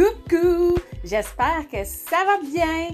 Coucou! 0.00 0.78
J'espère 1.04 1.68
que 1.70 1.84
ça 1.84 2.16
va 2.24 2.40
bien. 2.48 2.88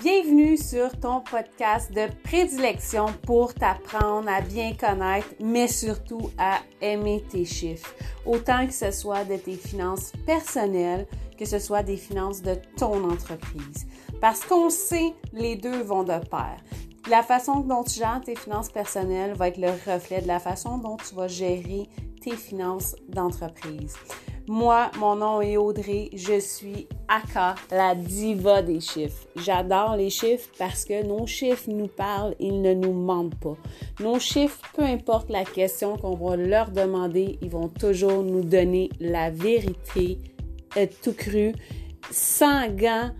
Bienvenue 0.00 0.56
sur 0.56 0.98
ton 0.98 1.20
podcast 1.20 1.92
de 1.92 2.06
prédilection 2.22 3.08
pour 3.26 3.52
t'apprendre 3.52 4.26
à 4.30 4.40
bien 4.40 4.72
connaître, 4.72 5.28
mais 5.38 5.68
surtout 5.68 6.30
à 6.38 6.60
aimer 6.80 7.22
tes 7.28 7.44
chiffres. 7.44 7.94
Autant 8.24 8.66
que 8.66 8.72
ce 8.72 8.90
soit 8.90 9.24
de 9.24 9.36
tes 9.36 9.56
finances 9.56 10.12
personnelles, 10.24 11.06
que 11.38 11.44
ce 11.44 11.58
soit 11.58 11.82
des 11.82 11.98
finances 11.98 12.40
de 12.40 12.54
ton 12.78 13.04
entreprise. 13.04 13.86
Parce 14.22 14.40
qu'on 14.40 14.70
sait, 14.70 15.12
les 15.34 15.56
deux 15.56 15.82
vont 15.82 16.04
de 16.04 16.18
pair. 16.26 16.56
La 17.10 17.22
façon 17.22 17.60
dont 17.60 17.84
tu 17.84 17.98
gères 17.98 18.22
tes 18.24 18.34
finances 18.34 18.70
personnelles 18.70 19.34
va 19.34 19.48
être 19.48 19.58
le 19.58 19.72
reflet 19.92 20.22
de 20.22 20.26
la 20.26 20.38
façon 20.38 20.78
dont 20.78 20.96
tu 20.96 21.14
vas 21.14 21.28
gérer 21.28 21.86
tes 22.22 22.34
finances 22.34 22.96
d'entreprise. 23.10 23.94
Moi, 24.48 24.92
mon 25.00 25.16
nom 25.16 25.40
est 25.40 25.56
Audrey, 25.56 26.08
je 26.12 26.38
suis 26.38 26.86
Aka, 27.08 27.56
la 27.72 27.96
diva 27.96 28.62
des 28.62 28.78
chiffres. 28.78 29.26
J'adore 29.34 29.96
les 29.96 30.08
chiffres 30.08 30.48
parce 30.56 30.84
que 30.84 31.04
nos 31.04 31.26
chiffres 31.26 31.68
nous 31.68 31.88
parlent, 31.88 32.36
ils 32.38 32.62
ne 32.62 32.72
nous 32.72 32.92
mentent 32.92 33.34
pas. 33.40 33.56
Nos 33.98 34.20
chiffres, 34.20 34.60
peu 34.76 34.84
importe 34.84 35.30
la 35.30 35.44
question 35.44 35.96
qu'on 35.96 36.14
va 36.14 36.36
leur 36.36 36.70
demander, 36.70 37.40
ils 37.42 37.50
vont 37.50 37.66
toujours 37.66 38.22
nous 38.22 38.42
donner 38.42 38.88
la 39.00 39.30
vérité 39.30 40.18
euh, 40.76 40.86
tout 41.02 41.14
cru, 41.14 41.52
sans 42.12 42.68
gants, 42.68 43.10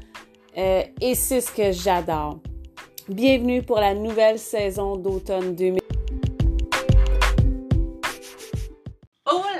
euh, 0.56 0.84
et 1.00 1.16
c'est 1.16 1.40
ce 1.40 1.50
que 1.50 1.72
j'adore. 1.72 2.38
Bienvenue 3.08 3.62
pour 3.62 3.80
la 3.80 3.94
nouvelle 3.94 4.38
saison 4.38 4.96
d'automne 4.96 5.56
2000. 5.56 5.85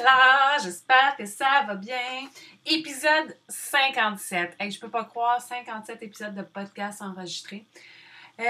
Hola, 0.07 0.59
j'espère 0.63 1.17
que 1.17 1.27
ça 1.27 1.65
va 1.67 1.75
bien. 1.75 2.29
Épisode 2.65 3.37
57. 3.49 4.55
Hey, 4.61 4.71
je 4.71 4.79
peux 4.79 4.89
pas 4.89 5.03
croire, 5.03 5.41
57 5.41 6.01
épisodes 6.01 6.33
de 6.33 6.43
podcast 6.43 7.03
enregistrés. 7.03 7.67
Euh, 8.39 8.45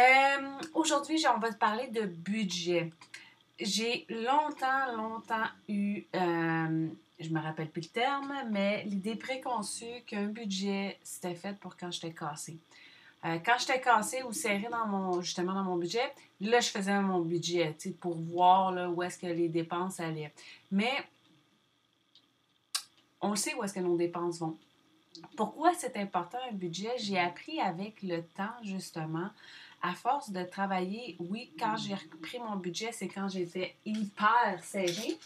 Aujourd'hui, 0.74 1.24
on 1.34 1.38
va 1.38 1.50
te 1.50 1.56
parler 1.56 1.86
de 1.86 2.02
budget. 2.02 2.90
J'ai 3.58 4.04
longtemps, 4.10 4.92
longtemps 4.98 5.46
eu, 5.66 6.04
euh, 6.14 6.88
je 7.20 7.30
me 7.30 7.40
rappelle 7.40 7.70
plus 7.70 7.84
le 7.84 7.88
terme, 7.88 8.34
mais 8.50 8.84
l'idée 8.84 9.16
préconçue 9.16 10.02
qu'un 10.06 10.26
budget, 10.26 10.98
c'était 11.02 11.36
fait 11.36 11.58
pour 11.58 11.78
quand 11.78 11.90
j'étais 11.90 12.12
cassée. 12.12 12.58
Euh, 13.24 13.38
quand 13.42 13.54
j'étais 13.58 13.80
cassée 13.80 14.22
ou 14.24 14.32
serrée 14.32 14.68
dans 14.70 14.86
mon, 14.86 15.22
justement 15.22 15.54
dans 15.54 15.64
mon 15.64 15.76
budget, 15.76 16.12
là, 16.38 16.60
je 16.60 16.68
faisais 16.68 17.00
mon 17.00 17.20
budget 17.20 17.74
pour 17.98 18.14
voir 18.18 18.72
là, 18.72 18.90
où 18.90 19.02
est-ce 19.02 19.18
que 19.18 19.26
les 19.26 19.48
dépenses 19.48 20.00
allaient. 20.00 20.34
Mais 20.70 20.92
on 23.20 23.34
sait 23.36 23.54
où 23.54 23.62
est-ce 23.62 23.74
que 23.74 23.80
nos 23.80 23.96
dépenses 23.96 24.40
vont. 24.40 24.56
Pourquoi 25.36 25.72
c'est 25.74 25.96
important 25.96 26.38
un 26.50 26.52
budget? 26.52 26.92
J'ai 26.98 27.18
appris 27.18 27.60
avec 27.60 28.02
le 28.02 28.22
temps, 28.22 28.54
justement, 28.62 29.30
à 29.82 29.94
force 29.94 30.30
de 30.30 30.42
travailler, 30.42 31.16
oui, 31.18 31.52
quand 31.58 31.76
j'ai 31.76 31.94
repris 31.94 32.38
mon 32.38 32.56
budget, 32.56 32.92
c'est 32.92 33.08
quand 33.08 33.28
j'étais 33.28 33.76
hyper 33.84 34.62
serrée. 34.62 35.18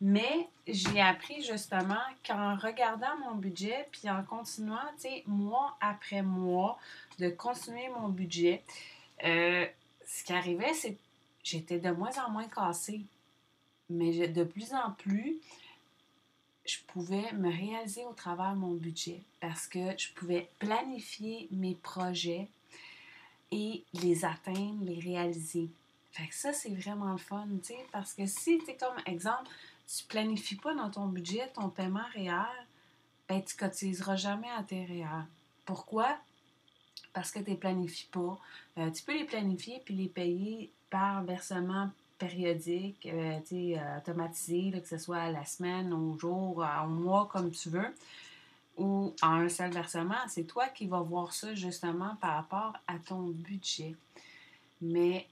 Mais 0.00 0.48
j'ai 0.66 1.00
appris 1.00 1.42
justement 1.42 1.94
qu'en 2.26 2.56
regardant 2.56 3.16
mon 3.24 3.34
budget, 3.34 3.88
puis 3.90 4.10
en 4.10 4.22
continuant, 4.22 4.76
tu 4.96 5.08
sais, 5.08 5.24
mois 5.26 5.76
après 5.80 6.22
mois, 6.22 6.78
de 7.18 7.30
continuer 7.30 7.88
mon 7.88 8.08
budget, 8.10 8.62
euh, 9.24 9.64
ce 10.06 10.24
qui 10.24 10.32
arrivait, 10.34 10.74
c'est 10.74 10.92
que 10.92 11.00
j'étais 11.42 11.78
de 11.78 11.90
moins 11.90 12.10
en 12.26 12.30
moins 12.30 12.48
cassée. 12.48 13.02
Mais 13.88 14.28
de 14.28 14.44
plus 14.44 14.74
en 14.74 14.90
plus, 14.92 15.36
je 16.66 16.78
pouvais 16.86 17.32
me 17.32 17.50
réaliser 17.50 18.04
au 18.04 18.12
travers 18.12 18.54
de 18.54 18.58
mon 18.58 18.74
budget 18.74 19.22
parce 19.40 19.66
que 19.66 19.96
je 19.98 20.12
pouvais 20.14 20.48
planifier 20.58 21.48
mes 21.50 21.74
projets 21.74 22.48
et 23.52 23.84
les 23.94 24.24
atteindre, 24.24 24.84
les 24.84 24.98
réaliser. 24.98 25.68
Fait 26.12 26.26
que 26.26 26.34
ça, 26.34 26.52
c'est 26.52 26.74
vraiment 26.74 27.12
le 27.12 27.18
fun, 27.18 27.46
tu 27.62 27.74
sais, 27.74 27.86
parce 27.92 28.14
que 28.14 28.26
si, 28.26 28.58
tu 28.66 28.76
comme 28.76 28.96
exemple, 29.06 29.50
tu 29.86 30.04
planifies 30.04 30.56
pas 30.56 30.74
dans 30.74 30.90
ton 30.90 31.06
budget 31.06 31.48
ton 31.54 31.68
paiement 31.68 32.06
réel, 32.14 32.66
ben 33.28 33.42
tu 33.42 33.56
cotiseras 33.56 34.16
jamais 34.16 34.50
à 34.50 34.62
tes 34.62 34.84
réels. 34.84 35.26
Pourquoi? 35.64 36.16
Parce 37.12 37.30
que 37.30 37.40
tu 37.40 37.50
ne 37.50 37.56
planifies 37.56 38.08
pas. 38.10 38.38
Euh, 38.78 38.90
tu 38.90 39.02
peux 39.02 39.16
les 39.16 39.24
planifier 39.24 39.80
puis 39.84 39.94
les 39.94 40.08
payer 40.08 40.70
par 40.90 41.22
versement 41.24 41.90
périodique, 42.18 43.06
euh, 43.06 43.38
euh, 43.52 43.98
automatisé, 43.98 44.80
que 44.80 44.88
ce 44.88 44.98
soit 44.98 45.18
à 45.18 45.30
la 45.30 45.44
semaine, 45.44 45.92
au 45.92 46.18
jour, 46.18 46.64
au 46.84 46.88
mois, 46.88 47.28
comme 47.30 47.50
tu 47.50 47.68
veux, 47.68 47.94
ou 48.76 49.14
à 49.22 49.28
un 49.28 49.48
seul 49.48 49.70
versement. 49.70 50.16
C'est 50.28 50.44
toi 50.44 50.68
qui 50.68 50.86
vas 50.86 51.00
voir 51.00 51.32
ça 51.32 51.54
justement 51.54 52.16
par 52.16 52.34
rapport 52.34 52.74
à 52.86 52.98
ton 52.98 53.22
budget. 53.28 53.94
Mais 54.80 55.26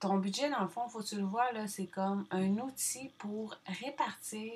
ton 0.00 0.18
budget, 0.18 0.50
dans 0.50 0.62
le 0.62 0.68
fond, 0.68 0.88
faut 0.88 1.00
que 1.00 1.06
tu 1.06 1.16
le 1.16 1.24
vois, 1.24 1.46
c'est 1.66 1.86
comme 1.86 2.26
un 2.30 2.58
outil 2.58 3.10
pour 3.18 3.56
répartir. 3.66 4.52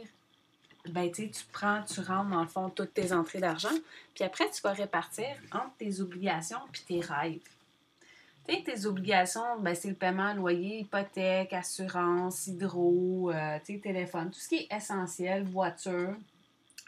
Ben, 0.89 1.11
tu 1.13 1.31
prends, 1.53 1.83
tu 1.83 2.01
rentres 2.01 2.31
dans 2.31 2.41
le 2.41 2.49
fond 2.49 2.71
toutes 2.71 2.95
tes 2.95 3.13
entrées 3.13 3.41
d'argent, 3.41 3.69
puis 4.15 4.25
après, 4.25 4.51
tu 4.51 4.63
vas 4.63 4.73
répartir 4.73 5.29
entre 5.53 5.77
tes 5.79 6.01
obligations 6.01 6.61
puis 6.73 6.83
tes 6.87 7.01
rêves. 7.01 7.41
Tu 8.51 8.57
sais, 8.57 8.63
tes 8.63 8.87
obligations, 8.87 9.61
ben, 9.61 9.77
c'est 9.77 9.89
le 9.89 9.95
paiement, 9.95 10.35
loyer, 10.35 10.81
hypothèque, 10.81 11.53
assurance, 11.53 12.49
hydro, 12.49 13.31
euh, 13.31 13.59
téléphone, 13.65 14.31
tout 14.33 14.41
ce 14.41 14.49
qui 14.49 14.57
est 14.57 14.75
essentiel, 14.75 15.45
voiture, 15.45 16.17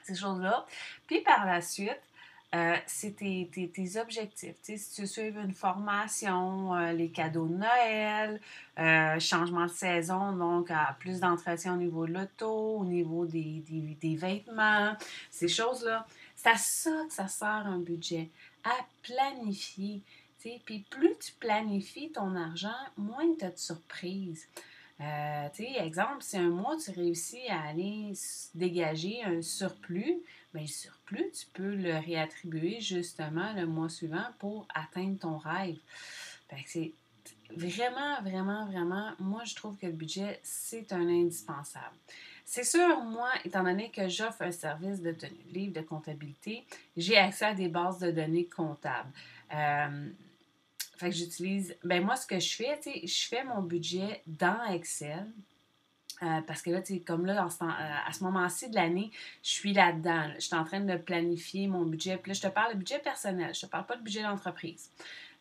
ces 0.03 0.17
choses-là. 0.17 0.67
Puis 1.07 1.21
par 1.21 1.47
la 1.47 1.61
suite, 1.61 2.01
euh, 2.55 2.77
c'est 2.87 3.17
tes, 3.17 3.99
objectifs. 3.99 4.57
si 4.61 4.95
tu 4.95 5.07
suives 5.07 5.39
une 5.39 5.55
formation, 5.55 6.75
euh, 6.75 6.93
les 6.93 7.09
cadeaux 7.09 7.47
de 7.47 7.55
Noël, 7.55 8.41
euh, 8.79 9.19
changement 9.21 9.65
de 9.65 9.71
saison, 9.71 10.33
donc 10.33 10.71
plus 10.99 11.21
d'entretien 11.21 11.75
au 11.75 11.77
niveau 11.79 12.07
de 12.07 12.13
l'auto, 12.13 12.79
au 12.81 12.85
niveau 12.85 13.25
des, 13.25 13.65
des, 13.99 14.17
vêtements, 14.17 14.95
ces 15.31 15.49
choses-là. 15.49 16.07
C'est 16.37 16.51
à 16.51 16.57
ça 16.57 16.91
que 17.07 17.15
ça 17.15 17.27
sert 17.27 17.67
un 17.67 17.79
budget, 17.79 18.29
à 18.65 18.75
planifier. 19.03 20.03
Puis 20.65 20.85
plus 20.91 21.17
tu 21.19 21.33
planifies 21.33 22.13
ton 22.13 22.35
argent, 22.37 22.71
moins 22.97 23.35
tu 23.39 23.45
as 23.45 23.51
de 23.51 23.59
surprises. 23.59 24.47
Euh, 25.01 25.49
exemple, 25.59 26.23
si 26.23 26.37
un 26.37 26.51
mois 26.51 26.77
tu 26.77 26.91
réussis 26.91 27.49
à 27.49 27.63
aller 27.69 28.13
dégager 28.55 29.23
un 29.25 29.43
surplus, 29.43 30.23
bien, 30.53 30.63
le 30.63 30.69
surplus, 30.69 31.31
tu 31.33 31.47
peux 31.55 31.75
le 31.75 31.99
réattribuer 31.99 32.81
justement 32.81 33.53
le 33.55 33.67
mois 33.67 33.89
suivant 33.89 34.27
pour 34.39 34.67
atteindre 34.75 35.19
ton 35.19 35.39
rêve. 35.39 35.79
c'est 36.67 36.93
vraiment, 37.57 38.21
vraiment, 38.23 38.67
vraiment, 38.67 39.13
moi, 39.19 39.43
je 39.45 39.55
trouve 39.55 39.77
que 39.77 39.87
le 39.87 39.93
budget, 39.93 40.41
c'est 40.43 40.93
un 40.93 41.09
indispensable. 41.09 41.97
C'est 42.45 42.65
sûr, 42.65 43.01
moi, 43.03 43.31
étant 43.45 43.63
donné 43.63 43.91
que 43.91 44.09
j'offre 44.09 44.43
un 44.43 44.53
service 44.53 45.01
de 45.01 45.13
tenue 45.13 45.43
de 45.49 45.55
livre 45.55 45.73
de 45.73 45.81
comptabilité, 45.81 46.65
j'ai 46.97 47.17
accès 47.17 47.47
à 47.47 47.55
des 47.55 47.69
bases 47.69 47.99
de 47.99 48.11
données 48.11 48.47
comptables. 48.47 49.11
Euh, 49.55 50.11
fait 51.03 51.11
que 51.11 51.17
j'utilise. 51.17 51.77
Ben 51.85 52.05
moi, 52.05 52.17
ce 52.17 52.27
que 52.27 52.39
je 52.39 52.55
fais, 52.55 52.79
tu 52.81 52.91
sais, 52.93 53.07
je 53.07 53.29
fais 53.29 53.45
mon 53.45 53.63
budget 53.63 54.23
dans 54.27 54.65
Excel. 54.73 55.27
Euh, 56.23 56.41
parce 56.47 56.63
que 56.63 56.71
là, 56.71 56.81
tu 56.81 57.01
comme 57.01 57.27
là, 57.27 57.45
euh, 57.45 57.67
à 58.07 58.13
ce 58.13 58.23
moment-ci 58.23 58.71
de 58.71 58.77
l'année, 58.77 59.11
je 59.43 59.51
suis 59.51 59.73
là-dedans. 59.73 60.31
Je 60.37 60.41
suis 60.41 60.55
en 60.55 60.65
train 60.65 60.81
de 60.81 60.97
planifier 60.97 61.67
mon 61.67 61.85
budget. 61.85 62.17
Puis 62.17 62.31
là, 62.31 62.35
je 62.35 62.43
te 62.43 62.47
parle 62.47 62.75
de 62.75 62.79
budget 62.79 63.01
personnel. 63.01 63.53
Je 63.53 63.63
te 63.63 63.67
parle 63.67 63.87
pas 63.87 63.97
de 63.97 64.03
budget 64.03 64.23
d'entreprise. 64.23 64.91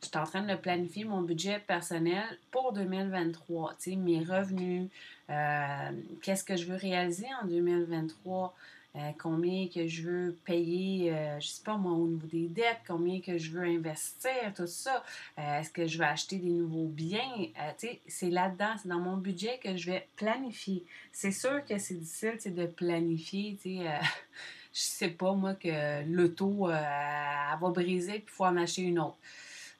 Je 0.01 0.07
suis 0.07 0.17
en 0.17 0.23
train 0.23 0.41
de 0.41 0.55
planifier 0.55 1.05
mon 1.05 1.21
budget 1.21 1.59
personnel 1.59 2.25
pour 2.49 2.73
2023. 2.73 3.75
Tu 3.75 3.91
sais, 3.91 3.95
mes 3.95 4.23
revenus, 4.23 4.89
euh, 5.29 5.91
qu'est-ce 6.23 6.43
que 6.43 6.55
je 6.55 6.65
veux 6.65 6.77
réaliser 6.77 7.27
en 7.43 7.45
2023. 7.45 8.55
Euh, 8.97 9.11
combien 9.17 9.69
que 9.69 9.87
je 9.87 10.01
veux 10.01 10.37
payer, 10.43 11.13
euh, 11.13 11.39
je 11.39 11.47
sais 11.47 11.63
pas 11.63 11.77
moi, 11.77 11.93
au 11.93 12.07
niveau 12.07 12.27
des 12.27 12.49
dettes, 12.49 12.81
combien 12.85 13.21
que 13.21 13.37
je 13.37 13.51
veux 13.51 13.63
investir, 13.63 14.53
tout 14.53 14.67
ça. 14.67 15.01
Euh, 15.39 15.59
est-ce 15.59 15.69
que 15.69 15.87
je 15.87 15.97
vais 15.97 16.05
acheter 16.05 16.37
des 16.37 16.49
nouveaux 16.49 16.87
biens? 16.87 17.47
sais, 17.77 18.01
c'est 18.05 18.29
là-dedans, 18.29 18.75
c'est 18.81 18.89
dans 18.89 18.99
mon 18.99 19.15
budget 19.15 19.59
que 19.63 19.77
je 19.77 19.91
vais 19.91 20.09
planifier. 20.17 20.83
C'est 21.13 21.31
sûr 21.31 21.63
que 21.63 21.77
c'est 21.77 21.93
difficile 21.93 22.53
de 22.53 22.65
planifier, 22.65 23.57
tu 23.61 23.77
sais. 23.77 23.85
je 24.73 24.79
sais 24.79 25.09
pas, 25.09 25.33
moi, 25.35 25.53
que 25.53 26.03
l'auto, 26.05 26.69
elle 26.69 27.59
va 27.61 27.69
briser, 27.69 28.19
puis 28.19 28.25
il 28.27 28.35
faut 28.35 28.45
en 28.45 28.57
acheter 28.57 28.81
une 28.81 28.99
autre. 28.99 29.17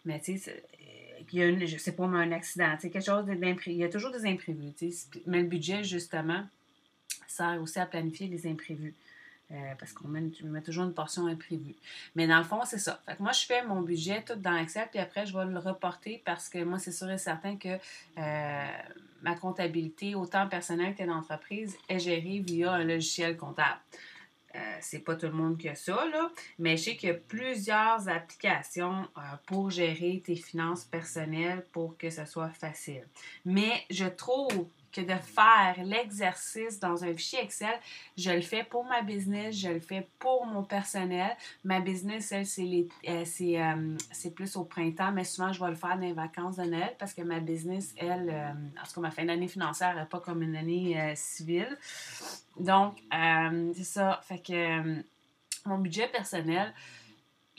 Mais 0.06 0.22
tu 0.22 0.38
sais, 0.38 0.64
il 1.34 1.40
y 1.40 1.44
a, 1.44 1.66
je 1.66 1.78
sais 1.78 1.92
pas, 1.92 2.06
un 2.06 2.32
accident, 2.32 2.76
tu 2.76 2.84
sais, 2.84 2.90
quelque 2.90 3.06
chose 3.06 3.26
d'imprévu. 3.26 3.72
Il 3.72 3.78
y 3.78 3.84
a 3.84 3.90
toujours 3.90 4.12
des 4.12 4.26
imprévus. 4.26 4.74
Mais 5.28 5.42
le 5.42 5.48
budget, 5.48 5.84
justement, 5.84 6.46
sert 7.32 7.62
aussi 7.62 7.80
à 7.80 7.86
planifier 7.86 8.28
les 8.28 8.48
imprévus. 8.48 8.96
Euh, 9.54 9.76
parce 9.78 9.92
qu'on 9.92 10.08
met, 10.08 10.32
toujours 10.64 10.86
une 10.86 10.94
portion 10.94 11.28
imprévue. 11.28 11.76
Mais 12.16 12.26
dans 12.26 12.38
le 12.38 12.46
fond, 12.46 12.62
c'est 12.64 12.78
ça. 12.78 13.02
Fait 13.06 13.18
que 13.18 13.22
moi, 13.22 13.34
je 13.34 13.46
fais 13.46 13.66
mon 13.66 13.82
budget 13.82 14.24
tout 14.24 14.36
dans 14.36 14.56
Excel, 14.56 14.88
puis 14.90 15.00
après, 15.00 15.26
je 15.26 15.38
vais 15.38 15.44
le 15.44 15.60
reporter 15.60 16.22
parce 16.24 16.48
que 16.48 16.64
moi, 16.64 16.80
c'est 16.80 16.94
sûr 16.94 17.12
et 17.12 17.18
certain 17.18 17.58
que 17.58 17.78
euh, 18.18 18.68
ma 19.22 19.36
comptabilité, 19.36 20.16
autant 20.16 20.48
personnelle 20.48 20.96
que 20.96 21.04
d'entreprise, 21.04 21.78
est 21.90 22.00
gérée 22.00 22.40
via 22.40 22.72
un 22.72 22.86
logiciel 22.86 23.36
comptable. 23.36 23.80
euh, 24.56 24.60
c'est 24.80 25.00
pas 25.00 25.18
tout 25.18 25.26
le 25.26 25.34
monde 25.34 25.58
qui 25.58 25.68
a 25.68 25.76
ça, 25.76 26.06
là, 26.08 26.32
mais 26.58 26.78
je 26.78 26.84
sais 26.84 26.96
qu'il 26.96 27.10
y 27.10 27.12
a 27.12 27.16
plusieurs 27.16 28.08
applications 28.08 29.06
pour 29.48 29.70
gérer 29.70 30.22
tes 30.26 30.38
finances 30.38 30.86
personnelles 30.86 31.66
pour 31.74 31.98
que 31.98 32.10
ce 32.10 32.24
soit 32.24 32.52
facile. 32.52 33.06
Mais 33.44 33.84
je 33.90 34.06
trouve 34.06 34.70
que 34.92 35.02
de 35.02 35.16
faire 35.16 35.76
l'exercice 35.84 36.80
dans 36.80 37.04
un 37.04 37.14
fichier 37.14 37.40
Excel, 37.44 37.74
je 38.18 38.32
le 38.32 38.42
fais 38.42 38.64
pour 38.64 38.86
ma 38.86 39.02
business, 39.02 39.56
je 39.56 39.70
le 39.70 39.80
fais 39.80 40.08
pour 40.20 40.46
mon 40.46 40.64
personnel. 40.64 41.36
Ma 41.64 41.80
business, 41.80 42.32
elle, 42.32 42.46
c'est, 42.46 42.88
euh, 43.62 43.98
c'est, 44.12 44.32
plus 44.32 44.56
au 44.56 44.64
printemps, 44.64 45.12
mais 45.12 45.24
souvent, 45.24 45.52
je 45.52 45.64
vais 45.64 45.70
le 45.70 45.76
faire 45.76 45.96
dans 45.96 46.02
les 46.02 46.14
vacances 46.14 46.58
de 46.58 46.64
Noël 46.64 46.96
parce 47.00 47.14
que 47.14 47.22
ma 47.22 47.40
business, 47.40 47.94
elle, 47.98 48.30
en 48.30 48.86
tout 48.86 48.96
cas, 48.96 49.02
ma 49.02 49.12
fin 49.12 49.26
d'année 49.26 49.48
financière 49.48 49.96
n'est 49.96 50.06
pas 50.06 50.20
comme 50.20 50.42
une 50.42 50.56
année 50.56 51.16
civile. 51.16 51.78
Donc, 52.60 53.00
euh, 53.14 53.72
c'est 53.76 53.84
ça. 53.84 54.20
Fait 54.24 54.40
que 54.40 54.54
euh, 54.54 55.02
mon 55.66 55.78
budget 55.78 56.08
personnel, 56.08 56.74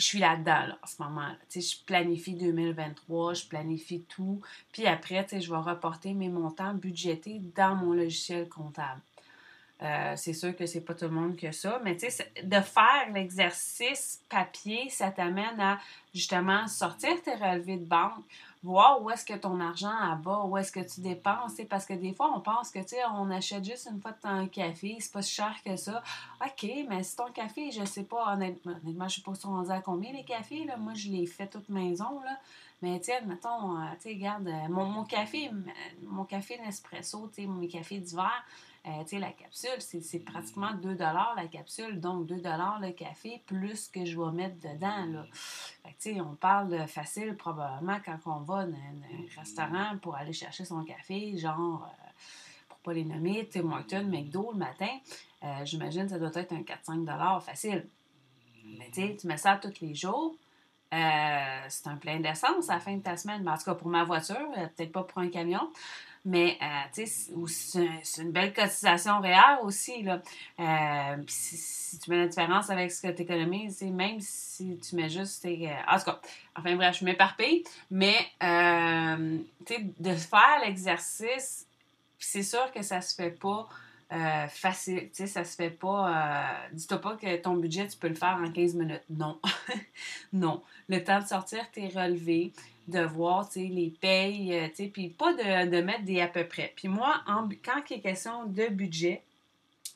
je 0.03 0.09
suis 0.09 0.19
là-dedans 0.19 0.75
en 0.83 0.87
ce 0.87 1.01
moment. 1.01 1.29
Je 1.55 1.85
planifie 1.87 2.35
2023, 2.35 3.35
je 3.35 3.47
planifie 3.47 4.03
tout. 4.03 4.41
Puis 4.73 4.87
après, 4.87 5.25
je 5.31 5.51
vais 5.51 5.57
reporter 5.57 6.13
mes 6.13 6.29
montants 6.29 6.75
budgétés 6.75 7.41
dans 7.55 7.77
mon 7.77 7.93
logiciel 7.93 8.49
comptable. 8.49 9.01
Euh, 9.83 10.15
c'est 10.17 10.33
sûr 10.33 10.55
que 10.55 10.67
c'est 10.67 10.81
pas 10.81 10.95
tout 10.95 11.07
le 11.07 11.11
monde 11.11 11.37
qui 11.37 11.47
a 11.47 11.53
ça, 11.53 11.81
mais 11.83 11.97
tu 11.97 12.09
sais, 12.09 12.33
de 12.43 12.61
faire 12.61 13.11
l'exercice 13.13 14.23
papier, 14.29 14.89
ça 14.91 15.11
t'amène 15.11 15.59
à 15.59 15.79
justement 16.15 16.69
sortir 16.69 17.21
tes 17.23 17.35
relevés 17.35 17.79
de 17.79 17.85
banque, 17.85 18.25
voir 18.63 19.03
où 19.03 19.11
est-ce 19.11 19.25
que 19.25 19.35
ton 19.35 19.61
argent 19.61 19.91
va, 20.23 20.45
où 20.45 20.57
est-ce 20.57 20.71
que 20.71 20.81
tu 20.81 21.01
dépenses, 21.01 21.61
parce 21.69 21.85
que 21.85 21.95
des 21.95 22.13
fois, 22.13 22.33
on 22.35 22.41
pense 22.41 22.71
que, 22.71 22.79
on 23.15 23.31
achète 23.31 23.65
juste 23.65 23.89
une 23.91 24.01
fois 24.01 24.13
de 24.13 24.21
temps 24.21 24.29
un 24.29 24.47
café, 24.47 24.97
c'est 25.01 25.13
pas 25.13 25.23
si 25.23 25.35
cher 25.35 25.55
que 25.65 25.77
ça. 25.77 26.03
OK, 26.45 26.71
mais 26.89 27.03
si 27.03 27.17
ton 27.17 27.31
café, 27.33 27.71
je 27.73 27.85
sais 27.85 28.05
pas, 28.05 28.33
honnêtement, 28.33 28.75
honnêtement 28.83 29.09
je 29.09 29.17
sais 29.17 29.23
pas 29.23 29.33
on 29.45 29.69
à 29.69 29.81
combien 29.81 30.13
les 30.13 30.25
cafés, 30.25 30.65
là. 30.65 30.77
Moi, 30.77 30.95
je 30.95 31.09
les 31.09 31.27
fais 31.27 31.47
toute 31.47 31.69
maison. 31.69 32.21
Mais 32.83 32.99
tiens, 33.01 33.21
mettons, 33.27 33.79
euh, 33.79 33.85
tu 33.95 34.09
sais, 34.09 34.15
regarde, 34.15 34.49
euh, 34.49 34.69
mon, 34.69 34.85
mon, 34.87 35.05
café, 35.05 35.51
mon 36.05 36.25
café 36.25 36.59
Nespresso, 36.65 37.31
mes 37.39 37.69
cafés 37.69 37.99
d'hiver, 37.99 38.45
euh, 38.85 39.19
la 39.21 39.31
capsule, 39.31 39.79
c'est 39.79 40.19
pratiquement 40.25 40.75
2 40.75 40.97
la 40.97 41.47
capsule, 41.51 42.01
donc 42.01 42.27
2 42.27 42.35
le 42.35 42.91
café, 42.91 43.41
plus 43.47 43.89
que 43.89 44.05
je 44.05 44.19
vais 44.19 44.33
mettre 44.33 44.59
dedans. 44.59 45.07
Là. 45.07 45.27
sais, 45.99 46.21
on 46.21 46.35
parle 46.35 46.89
facile 46.89 47.37
probablement 47.37 47.99
quand 48.05 48.19
on 48.27 48.41
va 48.41 48.65
dans 48.67 48.75
un 48.75 49.39
restaurant 49.39 49.99
pour 49.99 50.17
aller 50.17 50.33
chercher 50.33 50.65
son 50.65 50.85
café, 50.85 51.37
genre, 51.39 51.89
euh, 51.89 52.09
pour 52.69 52.79
pas 52.79 52.93
les 52.93 53.05
nommer, 53.05 53.49
Tim 53.49 53.63
Martin, 53.63 54.03
McDo 54.03 54.51
le 54.51 54.59
matin. 54.59 54.99
Euh, 55.45 55.65
j'imagine 55.65 56.05
que 56.05 56.11
ça 56.11 56.19
doit 56.19 56.33
être 56.35 56.53
un 56.53 56.63
4-5 56.63 57.41
facile. 57.41 57.87
Mais 58.65 58.91
tu 58.93 59.01
sais, 59.01 59.17
tu 59.17 59.29
mets 59.29 59.37
ça 59.37 59.59
tous 59.59 59.81
les 59.81 59.95
jours. 59.95 60.35
c'est 60.91 61.87
un 61.87 61.97
plein 62.01 62.19
d'essence 62.19 62.69
à 62.69 62.75
la 62.75 62.81
fin 62.81 62.97
de 62.97 63.03
ta 63.03 63.17
semaine. 63.17 63.45
Mais 63.45 63.53
en 63.53 63.57
tout 63.57 63.65
cas, 63.65 63.77
pour 63.77 63.89
ma 63.89 64.03
voiture, 64.03 64.51
peut-être 64.77 64.91
pas 64.91 65.05
pour 65.05 65.19
un 65.19 65.29
camion. 65.29 65.71
Mais, 66.25 66.57
euh, 66.63 67.05
c'est 67.47 68.23
une 68.23 68.31
belle 68.31 68.53
cotisation 68.53 69.21
réelle 69.21 69.59
aussi. 69.63 70.03
Là. 70.03 70.23
Euh, 70.61 71.23
si, 71.27 71.99
tu 71.99 72.11
mets 72.11 72.19
la 72.19 72.29
différence 72.29 72.71
avec 72.71 72.93
ce 72.93 73.03
que 73.03 73.09
tu 73.09 73.23
économises, 73.23 73.83
même 73.83 74.21
si 74.21 74.79
tu 74.79 74.95
mets 74.95 75.09
juste. 75.09 75.45
Euh, 75.45 75.67
en 75.89 75.99
tout 75.99 76.05
cas, 76.05 76.21
enfin 76.57 76.77
bref, 76.77 76.99
je 77.01 77.05
m'éparpille. 77.05 77.65
Mais, 77.91 78.17
sais, 78.41 79.81
de 79.99 80.15
faire 80.15 80.61
l'exercice, 80.65 81.67
c'est 82.19 82.45
sûr 82.45 82.71
que 82.73 82.83
ça 82.83 83.01
se 83.01 83.17
fait 83.17 83.33
pas. 83.33 83.69
Facile. 84.49 85.09
Tu 85.09 85.15
sais, 85.15 85.27
ça 85.27 85.45
se 85.45 85.57
fait 85.57 85.71
pas. 85.71 86.67
Dis-toi 86.73 86.99
pas 86.99 87.17
que 87.17 87.37
ton 87.37 87.55
budget, 87.55 87.89
tu 87.89 87.97
peux 87.97 88.09
le 88.09 88.15
faire 88.15 88.39
en 88.43 88.51
15 88.51 88.75
minutes. 88.75 89.05
Non. 89.11 89.39
non. 90.33 90.63
Le 90.89 91.03
temps 91.03 91.21
de 91.21 91.27
sortir 91.27 91.71
tes 91.71 91.89
relevés, 91.89 92.53
de 92.89 93.01
voir 93.01 93.49
les 93.55 93.91
payes, 94.01 94.55
euh, 94.55 94.89
puis 94.93 95.09
pas 95.09 95.33
de, 95.35 95.81
mettre 95.81 96.05
des 96.05 96.21
à 96.21 96.29
peu 96.29 96.47
près. 96.47 96.73
Puis 96.77 96.89
moi, 96.89 97.23
quand 97.65 97.83
il 97.91 97.99
est 97.99 98.01
question 98.01 98.47
de 98.47 98.67
budget, 98.69 99.23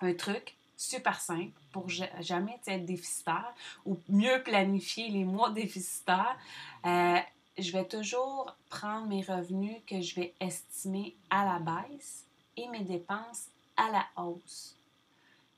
un 0.00 0.14
truc 0.14 0.54
super 0.76 1.20
simple 1.20 1.58
pour 1.72 1.88
jamais 1.88 2.58
être 2.66 2.84
déficitaire 2.84 3.52
ou 3.84 3.98
mieux 4.08 4.42
planifier 4.42 5.08
les 5.08 5.24
mois 5.24 5.50
déficitaires, 5.54 6.36
euh, 6.84 7.18
je 7.58 7.72
vais 7.72 7.86
toujours 7.86 8.54
prendre 8.68 9.06
mes 9.06 9.22
revenus 9.22 9.76
que 9.86 10.00
je 10.00 10.14
vais 10.14 10.34
estimer 10.40 11.16
à 11.30 11.44
la 11.44 11.58
baisse 11.58 12.24
et 12.56 12.68
mes 12.68 12.84
dépenses 12.84 13.48
à 13.76 13.90
la 13.90 14.23
hausse. 14.23 14.76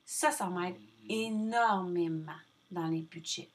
Ça, 0.05 0.31
ça 0.31 0.49
m'aide 0.49 0.75
énormément 1.07 2.31
dans 2.71 2.87
les 2.87 3.01
budgets. 3.01 3.49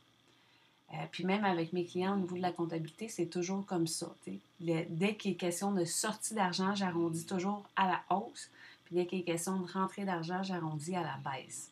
Euh, 0.93 0.97
puis 1.11 1.25
même 1.25 1.45
avec 1.45 1.73
mes 1.73 1.85
clients 1.85 2.15
au 2.15 2.21
niveau 2.21 2.37
de 2.37 2.43
la 2.43 2.53
comptabilité, 2.53 3.09
c'est 3.09 3.27
toujours 3.27 3.67
comme 3.67 3.87
ça. 3.87 4.15
dès 4.61 5.17
qu'il 5.17 5.33
est 5.33 5.37
question 5.37 5.73
de 5.73 5.85
sortie 5.85 6.35
d'argent, 6.35 6.75
j'arrondis 6.75 7.27
toujours 7.27 7.65
à 7.75 7.89
la 7.89 8.17
hausse. 8.17 8.51
Puis 8.85 8.95
dès 8.95 9.07
qu'il 9.07 9.21
est 9.21 9.25
question 9.25 9.59
de 9.59 9.71
rentrée 9.71 10.05
d'argent, 10.05 10.43
j'arrondis 10.43 10.95
à 10.95 11.03
la 11.03 11.17
baisse. 11.19 11.71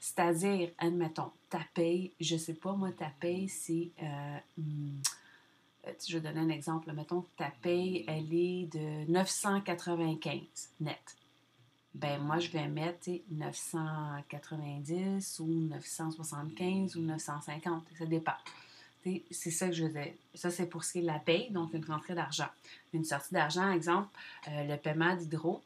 C'est-à-dire, 0.00 0.70
admettons, 0.78 1.30
ta 1.48 1.60
paye, 1.72 2.12
je 2.20 2.36
sais 2.36 2.54
pas, 2.54 2.72
moi, 2.72 2.92
ta 2.92 3.10
paye, 3.20 3.48
c'est. 3.48 3.90
Euh, 4.02 4.38
hmm, 4.58 5.00
euh, 5.86 5.92
je 6.06 6.18
vais 6.18 6.20
donner 6.20 6.40
un 6.40 6.50
exemple. 6.50 6.92
Mettons 6.92 7.22
que 7.22 7.30
ta 7.36 7.50
paye, 7.62 8.04
elle 8.06 8.32
est 8.32 8.66
de 8.72 9.10
995 9.10 10.40
net 10.80 11.16
ben 11.94 12.20
moi, 12.20 12.40
je 12.40 12.50
vais 12.50 12.66
mettre 12.66 13.08
990 13.30 15.40
ou 15.40 15.46
975 15.46 16.96
ou 16.96 17.02
950. 17.02 17.84
Ça 17.96 18.06
dépend. 18.06 18.32
C'est 19.30 19.50
ça 19.50 19.68
que 19.68 19.74
je 19.74 19.84
veux 19.84 19.92
Ça, 20.34 20.50
c'est 20.50 20.66
pour 20.66 20.82
ce 20.82 20.92
qui 20.92 20.98
est 20.98 21.02
de 21.02 21.06
la 21.06 21.18
paye, 21.18 21.50
donc 21.50 21.74
une 21.74 21.84
rentrée 21.84 22.14
d'argent. 22.14 22.48
Une 22.92 23.04
sortie 23.04 23.34
d'argent, 23.34 23.70
exemple, 23.70 24.08
euh, 24.48 24.64
le 24.64 24.76
paiement 24.76 25.14
d'hydro. 25.14 25.62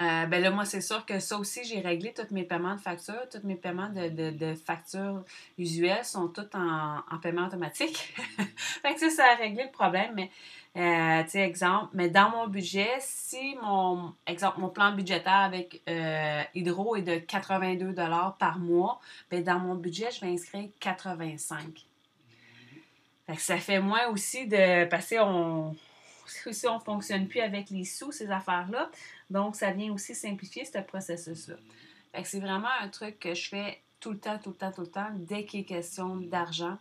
Euh, 0.00 0.26
ben 0.26 0.42
là, 0.42 0.50
moi, 0.50 0.64
c'est 0.64 0.80
sûr 0.80 1.04
que 1.04 1.20
ça 1.20 1.36
aussi, 1.36 1.62
j'ai 1.64 1.80
réglé 1.80 2.14
tous 2.14 2.32
mes 2.32 2.44
paiements 2.44 2.74
de 2.74 2.80
factures. 2.80 3.28
Tous 3.30 3.46
mes 3.46 3.54
paiements 3.54 3.90
de, 3.90 4.54
factures 4.54 5.24
usuelles 5.58 6.04
sont 6.04 6.28
tous 6.28 6.48
en, 6.54 7.18
paiement 7.20 7.46
automatique. 7.46 8.14
fait 8.82 8.94
que 8.94 9.00
ça, 9.00 9.10
ça 9.10 9.24
a 9.32 9.34
réglé 9.34 9.64
le 9.64 9.70
problème. 9.70 10.12
Mais 10.14 10.30
euh, 10.76 11.22
tu 11.24 11.30
sais, 11.30 11.40
exemple, 11.40 11.90
mais 11.92 12.08
dans 12.08 12.30
mon 12.30 12.46
budget, 12.46 12.90
si 13.00 13.56
mon, 13.62 14.14
exemple, 14.26 14.60
mon 14.60 14.70
plan 14.70 14.92
budgétaire 14.92 15.32
avec 15.34 15.82
euh, 15.88 16.42
Hydro 16.54 16.96
est 16.96 17.02
de 17.02 17.16
82 17.18 17.94
par 18.38 18.58
mois, 18.58 19.00
bien, 19.30 19.42
dans 19.42 19.58
mon 19.58 19.74
budget, 19.74 20.10
je 20.10 20.20
vais 20.20 20.32
inscrire 20.32 20.68
85 20.80 21.86
fait 23.30 23.36
que 23.36 23.42
ça 23.42 23.56
fait 23.58 23.80
moins 23.80 24.08
aussi 24.08 24.46
de. 24.46 24.86
Parce 24.86 25.10
qu'on 25.10 25.74
aussi, 26.46 26.66
on 26.66 26.76
ne 26.78 26.80
fonctionne 26.82 27.28
plus 27.28 27.40
avec 27.40 27.70
les 27.70 27.84
sous, 27.84 28.12
ces 28.12 28.30
affaires-là. 28.30 28.90
Donc, 29.28 29.56
ça 29.56 29.70
vient 29.70 29.92
aussi 29.92 30.14
simplifier 30.14 30.64
ce 30.64 30.78
processus-là. 30.78 31.56
C'est 32.24 32.40
vraiment 32.40 32.68
un 32.80 32.88
truc 32.88 33.18
que 33.18 33.34
je 33.34 33.48
fais 33.48 33.80
tout 34.00 34.12
le 34.12 34.18
temps, 34.18 34.38
tout 34.38 34.50
le 34.50 34.56
temps, 34.56 34.72
tout 34.72 34.80
le 34.80 34.86
temps. 34.88 35.10
Dès 35.14 35.44
qu'il 35.44 35.60
est 35.60 35.64
question 35.64 36.16
d'argent, 36.16 36.78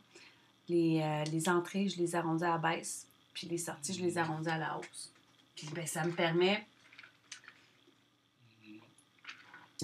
les, 0.68 1.01
euh, 1.01 1.24
les 1.32 1.50
entrées, 1.50 1.88
je 1.88 1.98
les 1.98 2.15
arrondis 2.15 2.44
à 2.44 2.50
la 2.50 2.58
baisse 2.58 3.06
puis 3.39 3.48
les 3.48 3.58
sorties, 3.58 3.94
je 3.94 4.03
les 4.03 4.18
arrondis 4.18 4.50
à 4.50 4.58
la 4.58 4.77
hausse. 4.77 5.12
Puis 5.56 5.68
ben, 5.74 5.88
ça 5.88 6.03
me 6.03 6.12
permet 6.12 6.65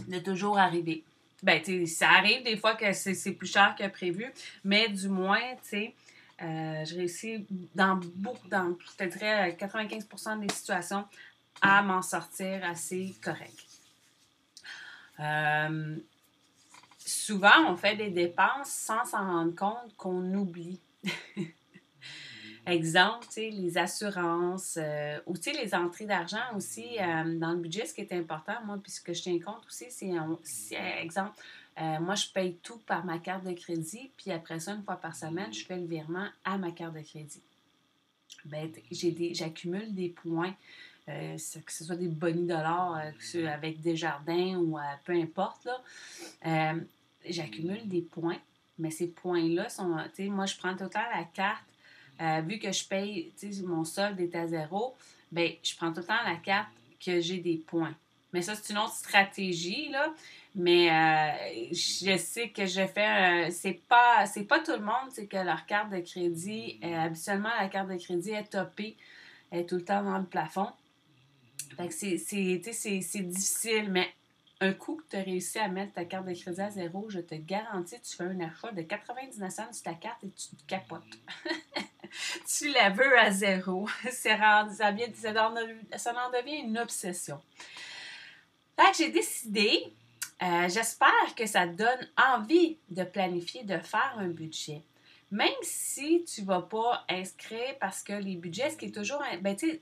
de 0.08 0.20
toujours 0.20 0.58
arriver. 0.58 1.04
Ben, 1.42 1.64
ça 1.86 2.10
arrive 2.10 2.44
des 2.44 2.58
fois 2.58 2.76
que 2.76 2.92
c'est 2.92 3.32
plus 3.32 3.52
cher 3.52 3.76
que 3.78 3.88
prévu, 3.88 4.26
mais 4.64 4.90
du 4.90 5.08
moins, 5.08 5.56
tu 5.64 5.70
sais, 5.70 5.94
euh, 6.42 6.86
je 6.86 6.96
réussis 6.96 7.48
dans 7.74 8.00
beaucoup, 8.16 8.48
dans, 8.48 8.76
je 8.80 8.98
te 8.98 9.04
dirais, 9.10 9.56
95% 9.60 10.40
des 10.40 10.54
situations 10.54 11.06
à 11.62 11.82
m'en 11.82 12.02
sortir 12.02 12.64
assez 12.66 13.16
correct. 13.24 13.66
Euh, 15.20 15.98
souvent, 16.98 17.70
on 17.70 17.78
fait 17.78 17.96
des 17.96 18.10
dépenses 18.10 18.70
sans 18.70 19.06
s'en 19.06 19.26
rendre 19.26 19.56
compte 19.56 19.96
qu'on 19.96 20.34
oublie. 20.34 20.82
Exemple, 22.68 23.28
les 23.38 23.78
assurances 23.78 24.80
euh, 24.82 25.20
ou 25.28 25.36
les 25.46 25.76
entrées 25.76 26.06
d'argent 26.06 26.56
aussi 26.56 26.98
euh, 27.00 27.38
dans 27.38 27.52
le 27.52 27.58
budget. 27.58 27.86
Ce 27.86 27.94
qui 27.94 28.02
est 28.02 28.12
important, 28.14 28.56
moi, 28.66 28.80
puisque 28.82 29.14
je 29.14 29.22
tiens 29.22 29.40
compte 29.40 29.64
aussi, 29.68 29.86
c'est, 29.92 31.00
exemple, 31.00 31.34
moi, 31.78 32.16
je 32.16 32.28
paye 32.30 32.58
tout 32.64 32.80
par 32.80 33.06
ma 33.06 33.20
carte 33.20 33.44
de 33.46 33.54
crédit, 33.54 34.12
puis 34.18 34.32
après 34.32 34.60
ça, 34.60 34.74
une 34.74 34.84
fois 34.84 34.96
par 34.96 35.16
semaine, 35.16 35.54
je 35.54 35.66
fais 35.66 35.78
le 35.78 35.86
virement 35.86 36.28
à 36.44 36.58
ma 36.58 36.72
carte 36.72 36.96
de 36.96 37.02
crédit. 37.02 37.42
Ben, 38.46 38.72
j'accumule 39.32 39.94
des 39.94 40.10
points, 40.10 40.54
que 41.06 41.38
ce 41.38 41.84
soit 41.84 41.96
des 41.96 42.08
bonus 42.08 42.48
dollars 42.48 43.02
avec 43.52 43.82
des 43.82 43.96
jardins 43.96 44.58
ou 44.58 44.78
peu 45.04 45.14
importe. 45.14 45.68
J'accumule 47.28 47.88
des 47.88 48.02
points, 48.02 48.40
mais 48.78 48.92
ces 48.92 49.08
points-là 49.08 49.68
sont, 49.68 49.98
tu 50.16 50.24
sais, 50.24 50.30
moi, 50.30 50.46
je 50.46 50.56
prends 50.56 50.76
total 50.76 51.06
la 51.14 51.26
carte 51.26 51.66
euh, 52.22 52.42
vu 52.42 52.60
que 52.60 52.72
je 52.72 52.88
paye, 52.88 53.34
mon 53.64 53.84
solde 53.84 54.20
est 54.20 54.36
à 54.36 54.48
zéro, 54.48 54.96
ben, 55.32 55.52
je 55.62 55.76
prends 55.76 55.92
tout 55.92 56.00
le 56.00 56.06
temps 56.06 56.24
la 56.26 56.38
carte 56.38 56.70
que 57.04 57.20
j'ai 57.20 57.40
des 57.40 57.58
points. 57.58 57.94
Mais 58.32 58.42
ça, 58.42 58.56
c'est 58.56 58.74
une 58.74 58.80
autre 58.80 58.94
stratégie, 58.94 59.90
là. 59.90 60.14
Mais 60.56 60.90
euh, 60.90 61.68
je 61.72 62.18
sais 62.18 62.50
que 62.50 62.66
je 62.66 62.88
fais. 62.88 63.52
c'est 63.52 63.82
pas 63.88 64.26
c'est 64.26 64.46
pas 64.46 64.60
tout 64.60 64.72
le 64.72 64.86
monde, 64.86 65.12
c'est 65.12 65.28
que 65.28 65.38
leur 65.38 65.66
carte 65.66 65.92
de 65.92 66.00
crédit, 66.00 66.80
habituellement, 66.82 67.50
la 67.60 67.68
carte 67.68 67.90
de 67.90 67.98
crédit 67.98 68.32
est 68.32 68.52
topée, 68.52 68.96
est 69.52 69.68
tout 69.68 69.76
le 69.76 69.84
temps 69.84 70.04
dans 70.04 70.18
le 70.18 70.26
plafond. 70.26 70.70
Fait 71.76 71.88
que 71.88 71.94
c'est 71.94 73.22
difficile, 73.24 73.92
mais 73.92 74.08
un 74.62 74.74
coup 74.74 74.96
que 74.96 75.04
tu 75.10 75.16
as 75.18 75.24
réussi 75.24 75.60
à 75.60 75.68
mettre 75.68 75.94
ta 75.94 76.06
carte 76.06 76.26
de 76.26 76.34
crédit 76.34 76.62
à 76.62 76.70
zéro, 76.70 77.10
je 77.10 77.20
te 77.20 77.36
garantis, 77.36 78.00
tu 78.02 78.16
fais 78.16 78.24
un 78.24 78.40
achat 78.40 78.72
de 78.72 78.82
99 78.82 79.52
cents 79.52 79.74
sur 79.74 79.84
ta 79.84 79.94
carte 79.94 80.24
et 80.24 80.30
tu 80.30 80.56
te 80.56 80.64
capotes. 80.66 81.04
tu 82.48 82.70
la 82.72 82.90
veux 82.90 83.18
à 83.20 83.32
zéro. 83.32 83.88
ça, 84.12 84.68
ça, 84.72 84.90
en, 84.90 86.30
devient 86.32 86.62
une 86.64 86.78
obsession. 86.78 87.42
Fait 88.80 88.92
que 88.92 88.98
j'ai 88.98 89.12
décidé, 89.12 89.94
euh, 90.46 90.70
j'espère 90.70 91.36
que 91.36 91.46
ça 91.46 91.68
te 91.68 91.74
donne 91.74 92.08
envie 92.18 92.78
de 92.90 93.04
planifier, 93.04 93.64
de 93.64 93.80
faire 93.80 94.16
un 94.18 94.28
budget. 94.28 94.82
Même 95.32 95.50
si 95.64 96.24
tu 96.24 96.42
ne 96.42 96.46
vas 96.46 96.62
pas 96.62 97.04
inscrire 97.10 97.76
parce 97.80 98.04
que 98.04 98.14
les 98.14 98.36
budgets, 98.36 98.70
ce 98.70 98.78
qui 98.78 98.86
est 98.86 98.96
toujours, 98.96 99.24
ben, 99.42 99.56
tu 99.56 99.70
sais, 99.70 99.82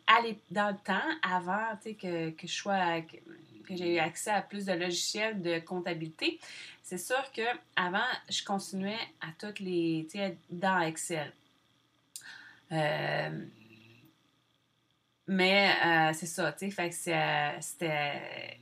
dans 0.51 0.69
le 0.69 0.77
temps, 0.83 1.09
avant, 1.21 1.75
que, 1.83 2.29
que 2.29 2.47
je 2.47 2.53
sois, 2.53 3.01
que 3.01 3.75
j'ai 3.75 3.95
eu 3.95 3.99
accès 3.99 4.31
à 4.31 4.41
plus 4.41 4.65
de 4.65 4.73
logiciels 4.73 5.41
de 5.41 5.59
comptabilité, 5.59 6.39
c'est 6.81 6.97
sûr 6.97 7.31
que 7.33 7.41
avant 7.75 7.99
je 8.29 8.43
continuais 8.43 8.99
à 9.21 9.27
toutes 9.37 9.59
les, 9.59 10.07
tu 10.09 10.17
sais, 10.17 10.37
dans 10.49 10.79
Excel. 10.79 11.33
Euh, 12.71 13.45
mais 15.27 15.71
euh, 15.85 16.13
c'est 16.13 16.25
ça, 16.25 16.51
tu 16.53 16.71
sais, 16.71 16.91
c'était. 17.59 18.59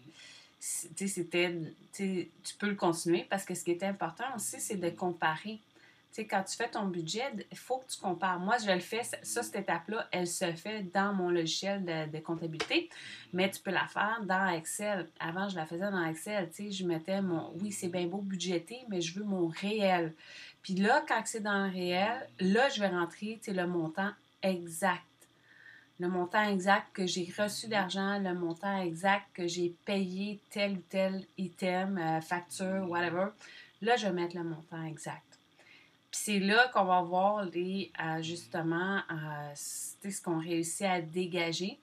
C'était. 0.63 1.73
Tu 1.91 2.55
peux 2.59 2.69
le 2.69 2.75
continuer 2.75 3.25
parce 3.29 3.45
que 3.45 3.55
ce 3.55 3.63
qui 3.63 3.71
est 3.71 3.83
important 3.83 4.25
aussi, 4.35 4.59
c'est 4.59 4.77
de 4.77 4.89
comparer 4.89 5.59
quand 6.17 6.43
tu 6.43 6.55
fais 6.55 6.69
ton 6.69 6.85
budget, 6.87 7.31
il 7.51 7.57
faut 7.57 7.77
que 7.77 7.87
tu 7.87 7.99
compares. 7.99 8.39
Moi, 8.39 8.57
je 8.57 8.71
le 8.71 8.79
fais, 8.79 9.03
ça, 9.03 9.43
cette 9.43 9.55
étape-là, 9.55 10.07
elle 10.11 10.27
se 10.27 10.51
fait 10.53 10.83
dans 10.83 11.13
mon 11.13 11.29
logiciel 11.29 11.85
de, 11.85 12.19
comptabilité, 12.19 12.89
mais 13.33 13.49
tu 13.49 13.61
peux 13.61 13.71
la 13.71 13.87
faire 13.87 14.21
dans 14.23 14.47
Excel. 14.47 15.09
Avant, 15.19 15.49
je 15.49 15.55
la 15.55 15.65
faisais 15.65 15.89
dans 15.89 16.05
Excel, 16.05 16.49
je 16.53 16.85
mettais 16.85 17.21
mon, 17.21 17.53
oui, 17.61 17.71
c'est 17.71 17.87
bien 17.87 18.07
beau 18.07 18.21
budgéter, 18.21 18.79
mais 18.89 19.01
je 19.01 19.17
veux 19.17 19.25
mon 19.25 19.47
réel. 19.47 20.13
Puis 20.61 20.75
là, 20.75 21.03
quand 21.07 21.21
c'est 21.25 21.41
dans 21.41 21.65
le 21.65 21.71
réel, 21.71 22.29
là, 22.39 22.69
je 22.69 22.79
vais 22.79 22.89
rentrer, 22.89 23.39
le 23.47 23.65
montant 23.65 24.11
exact. 24.43 25.01
Le 26.01 26.07
montant 26.07 26.49
exact 26.49 26.87
que 26.93 27.05
j'ai 27.05 27.31
reçu 27.37 27.67
d'argent, 27.67 28.17
le 28.17 28.33
montant 28.33 28.81
exact 28.81 29.27
que 29.35 29.45
j'ai 29.45 29.75
payé 29.85 30.41
tel 30.49 30.79
ou 30.79 30.81
tel 30.89 31.23
item, 31.37 31.99
euh, 31.99 32.19
facture, 32.21 32.89
whatever. 32.89 33.27
Là, 33.83 33.97
je 33.97 34.07
vais 34.07 34.13
mettre 34.13 34.35
le 34.35 34.43
montant 34.43 34.83
exact. 34.83 35.37
Puis 36.09 36.21
c'est 36.23 36.39
là 36.39 36.69
qu'on 36.69 36.85
va 36.85 37.03
voir 37.03 37.45
les, 37.45 37.91
justement, 38.21 38.97
euh, 39.11 39.53
ce 39.53 40.21
qu'on 40.23 40.39
réussit 40.39 40.87
à 40.87 41.01
dégager, 41.01 41.79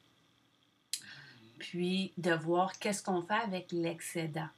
puis 1.61 2.13
de 2.19 2.33
voir 2.33 2.77
qu'est-ce 2.81 3.05
qu'on 3.05 3.23
fait 3.23 3.35
avec 3.35 3.71
l'excédent. 3.71 4.49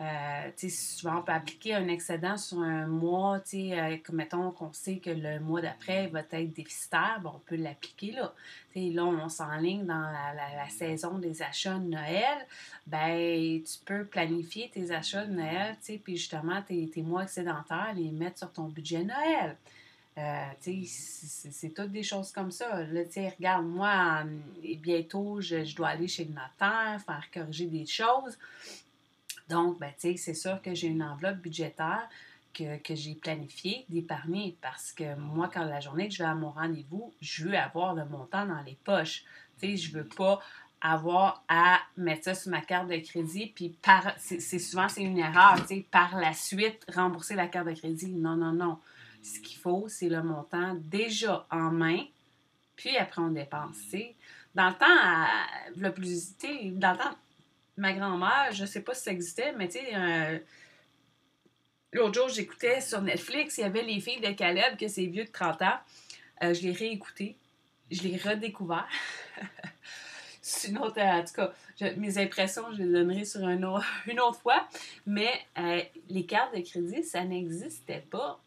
Euh, 0.00 0.68
souvent, 0.68 1.18
on 1.18 1.22
peut 1.22 1.32
appliquer 1.32 1.74
un 1.74 1.86
excédent 1.88 2.38
sur 2.38 2.60
un 2.60 2.86
mois, 2.86 3.40
euh, 3.54 3.96
mettons 4.12 4.50
qu'on 4.50 4.72
sait 4.72 4.96
que 4.96 5.10
le 5.10 5.38
mois 5.38 5.60
d'après 5.60 6.06
va 6.06 6.20
être 6.20 6.52
déficitaire, 6.54 7.20
on 7.24 7.38
peut 7.40 7.56
l'appliquer 7.56 8.12
là. 8.12 8.32
là, 8.74 9.04
on 9.04 9.28
s'enligne 9.28 9.84
dans 9.84 10.00
la, 10.00 10.68
saison 10.70 11.18
des 11.18 11.42
achats 11.42 11.78
de 11.78 11.84
Noël, 11.84 12.46
ben 12.86 13.62
tu 13.62 13.78
peux 13.84 14.06
planifier 14.06 14.70
tes 14.70 14.90
achats 14.90 15.26
de 15.26 15.34
Noël, 15.34 15.76
puis 16.02 16.16
justement, 16.16 16.62
tes, 16.62 16.90
mois 17.02 17.24
excédentaires, 17.24 17.92
les 17.94 18.10
mettre 18.10 18.38
sur 18.38 18.52
ton 18.52 18.68
budget 18.68 19.04
Noël. 19.04 19.56
Euh, 20.18 20.44
c'est 20.60 21.74
toutes 21.74 21.90
des 21.92 22.02
choses 22.02 22.32
comme 22.32 22.50
ça. 22.50 22.82
Là, 22.84 23.02
regarde, 23.38 23.66
moi, 23.66 24.24
bientôt, 24.78 25.40
je, 25.40 25.64
je, 25.64 25.74
dois 25.76 25.88
aller 25.88 26.08
chez 26.08 26.24
le 26.24 26.30
notaire, 26.30 27.00
faire 27.04 27.28
corriger 27.32 27.66
des 27.66 27.86
choses. 27.86 28.38
Donc, 29.52 29.78
ben, 29.78 29.92
c'est 29.98 30.34
sûr 30.34 30.62
que 30.62 30.74
j'ai 30.74 30.86
une 30.86 31.02
enveloppe 31.02 31.36
budgétaire 31.36 32.08
que, 32.54 32.94
j'ai 32.94 33.14
planifiée 33.14 33.84
d'épargner 33.90 34.56
parce 34.62 34.92
que 34.92 35.14
moi, 35.16 35.50
quand 35.52 35.64
la 35.64 35.80
journée 35.80 36.08
que 36.08 36.14
je 36.14 36.22
vais 36.22 36.28
à 36.28 36.34
mon 36.34 36.50
rendez-vous, 36.50 37.12
je 37.20 37.44
veux 37.44 37.54
avoir 37.54 37.94
le 37.94 38.06
montant 38.06 38.46
dans 38.46 38.62
les 38.62 38.78
poches. 38.82 39.24
Tu 39.60 39.68
sais, 39.68 39.76
je 39.76 39.92
veux 39.92 40.06
pas 40.06 40.40
avoir 40.80 41.44
à 41.48 41.80
mettre 41.98 42.24
ça 42.24 42.34
sur 42.34 42.50
ma 42.50 42.62
carte 42.62 42.88
de 42.88 42.96
crédit, 42.96 43.52
puis 43.54 43.76
par, 43.82 44.14
c'est 44.18 44.58
souvent 44.58 44.88
c'est 44.88 45.02
une 45.02 45.18
erreur, 45.18 45.56
par 45.90 46.16
la 46.18 46.32
suite 46.32 46.84
rembourser 46.92 47.34
la 47.34 47.46
carte 47.46 47.68
de 47.68 47.74
crédit. 47.74 48.08
Non, 48.08 48.36
non, 48.36 48.52
non. 48.52 48.78
Ce 49.22 49.38
qu'il 49.38 49.58
faut, 49.58 49.86
c'est 49.88 50.08
le 50.08 50.22
montant 50.22 50.74
déjà 50.74 51.46
en 51.50 51.70
main, 51.70 52.00
puis 52.74 52.96
après 52.96 53.20
on 53.20 53.28
dépense. 53.28 53.76
Dans 54.54 54.68
le 54.68 54.74
temps, 54.74 55.76
le 55.76 55.92
plus, 55.92 56.36
dans 56.72 56.92
le 56.92 56.98
temps, 56.98 57.16
ma 57.76 57.92
grand-mère, 57.92 58.50
je 58.52 58.64
sais 58.64 58.82
pas 58.82 58.94
si 58.94 59.02
ça 59.02 59.12
existait, 59.12 59.52
mais 59.52 59.68
tu 59.68 59.78
sais, 59.78 59.94
euh, 59.94 60.38
l'autre 61.92 62.14
jour, 62.14 62.28
j'écoutais 62.28 62.80
sur 62.80 63.00
Netflix, 63.00 63.58
il 63.58 63.62
y 63.62 63.64
avait 63.64 63.82
Les 63.82 64.00
filles 64.00 64.20
de 64.20 64.32
Caleb, 64.32 64.76
que 64.76 64.88
c'est 64.88 65.06
vieux 65.06 65.24
de 65.24 65.30
30 65.30 65.62
ans. 65.62 65.78
Euh, 66.42 66.54
je 66.54 66.62
l'ai 66.62 66.72
réécouté, 66.72 67.36
je 67.90 68.02
l'ai 68.02 68.16
redécouvert. 68.16 68.88
c'est 70.42 70.68
une 70.68 70.78
autre, 70.78 71.00
en 71.00 71.24
tout 71.24 71.34
cas, 71.34 71.52
mes 71.96 72.18
impressions, 72.18 72.64
je 72.72 72.82
les 72.82 72.92
donnerai 72.92 73.24
sur 73.24 73.44
un 73.44 73.62
autre, 73.62 73.86
une 74.06 74.20
autre 74.20 74.40
fois. 74.40 74.66
Mais 75.06 75.30
euh, 75.58 75.82
les 76.08 76.26
cartes 76.26 76.54
de 76.54 76.60
crédit, 76.60 77.04
ça 77.04 77.24
n'existait 77.24 78.04
pas. 78.10 78.40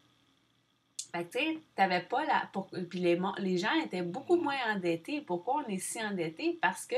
Fait 1.14 1.24
que, 1.24 1.38
tu 1.38 1.60
sais, 1.76 2.00
pas 2.10 2.24
la. 2.26 2.50
puis 2.90 3.00
les 3.00 3.58
gens 3.58 3.72
étaient 3.82 4.02
beaucoup 4.02 4.36
moins 4.36 4.58
endettés. 4.68 5.20
Pourquoi 5.20 5.64
on 5.66 5.70
est 5.70 5.78
si 5.78 6.02
endettés? 6.02 6.58
Parce 6.60 6.84
que 6.84 6.96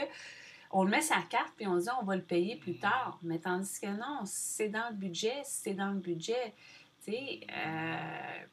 on 0.71 0.85
le 0.85 0.91
met 0.91 1.01
sa 1.01 1.21
carte 1.23 1.53
puis 1.57 1.67
on 1.67 1.77
dit 1.77 1.89
on 2.01 2.05
va 2.05 2.17
le 2.17 2.23
payer 2.23 2.57
plus 2.57 2.79
tard. 2.79 3.19
Mais 3.23 3.39
tandis 3.39 3.81
que 3.81 3.87
non, 3.87 4.21
c'est 4.25 4.69
dans 4.69 4.89
le 4.91 4.95
budget, 4.95 5.41
c'est 5.45 5.75
dans 5.75 5.91
le 5.91 5.99
budget. 5.99 6.55
Tu 7.05 7.13
sais, 7.13 7.41
euh, 7.51 8.45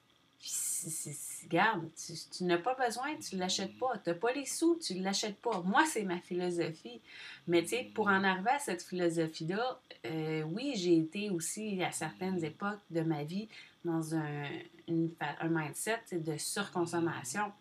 regarde, 1.44 1.90
tu, 2.32 2.44
n'as 2.44 2.58
pas 2.58 2.76
besoin, 2.76 3.16
tu 3.18 3.36
ne 3.36 3.40
l'achètes 3.42 3.78
pas. 3.78 3.98
Tu 4.04 4.10
n'as 4.10 4.16
pas 4.16 4.32
les 4.34 4.46
sous, 4.46 4.78
tu 4.80 4.96
ne 4.96 5.04
l'achètes 5.04 5.38
pas. 5.38 5.62
Moi, 5.62 5.84
c'est 5.86 6.04
ma 6.04 6.20
philosophie. 6.20 7.02
Mais 7.48 7.64
tu 7.64 7.70
sais, 7.70 7.92
pour 7.94 8.08
en 8.08 8.24
arriver 8.24 8.52
à 8.52 8.60
cette 8.60 8.84
philosophie-là, 8.84 9.80
euh, 10.06 10.44
oui, 10.44 10.74
j'ai 10.76 10.98
été 10.98 11.30
aussi 11.30 11.84
à 11.84 11.92
certaines 11.92 12.44
époques 12.44 12.82
de 12.92 13.02
ma 13.02 13.24
vie 13.24 13.48
dans 13.84 14.16
un 14.16 14.48
mindset 15.44 16.02
de 16.12 16.38
surconsommation. 16.38 17.52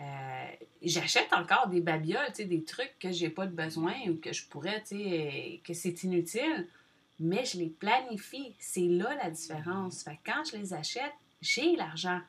Euh, 0.00 0.46
j'achète 0.82 1.32
encore 1.32 1.68
des 1.68 1.80
babioles, 1.80 2.30
des 2.38 2.64
trucs 2.64 2.94
que 3.00 3.10
j'ai 3.10 3.30
pas 3.30 3.46
de 3.46 3.52
besoin 3.52 3.94
ou 4.08 4.16
que 4.16 4.32
je 4.32 4.46
pourrais, 4.46 4.82
que 5.64 5.74
c'est 5.74 6.02
inutile, 6.04 6.68
mais 7.18 7.44
je 7.44 7.58
les 7.58 7.68
planifie. 7.68 8.54
C'est 8.58 8.86
là 8.86 9.14
la 9.16 9.30
différence. 9.30 10.04
Quand 10.24 10.44
je 10.50 10.56
les 10.56 10.72
achète, 10.72 11.12
j'ai 11.40 11.74
l'argent. 11.76 12.20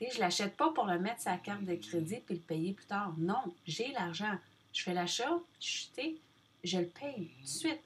Je 0.00 0.06
je 0.14 0.20
l'achète 0.20 0.56
pas 0.56 0.70
pour 0.72 0.84
le 0.84 0.98
mettre 0.98 1.22
sur 1.22 1.30
la 1.30 1.38
carte 1.38 1.64
de 1.64 1.74
crédit 1.76 2.18
puis 2.26 2.34
le 2.34 2.40
payer 2.40 2.72
plus 2.72 2.84
tard. 2.84 3.14
Non, 3.16 3.54
j'ai 3.66 3.88
l'argent. 3.92 4.36
Je 4.72 4.82
fais 4.82 4.92
l'achat, 4.92 5.38
je 5.60 6.78
le 6.78 6.86
paye 6.86 7.28
tout 7.28 7.42
de 7.42 7.48
suite. 7.48 7.80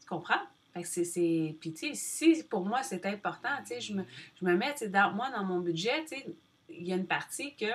Tu 0.00 0.06
comprends? 0.08 0.40
Que 0.74 0.84
c'est. 0.84 1.56
Puis, 1.60 1.72
tu 1.72 1.94
sais, 1.94 2.34
si 2.36 2.44
pour 2.44 2.64
moi 2.64 2.84
c'est 2.84 3.04
important, 3.04 3.48
tu 3.62 3.74
sais, 3.74 3.80
je 3.80 3.94
me, 3.94 4.04
je 4.40 4.44
me 4.44 4.54
mets, 4.54 4.74
dans, 4.86 5.12
moi, 5.12 5.28
dans 5.30 5.42
mon 5.42 5.58
budget, 5.58 6.04
tu 6.04 6.14
sais, 6.14 6.26
il 6.68 6.86
y 6.86 6.92
a 6.92 6.96
une 6.96 7.06
partie 7.06 7.54
que 7.56 7.66